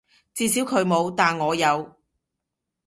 [0.33, 1.93] 至少佢冇，但我有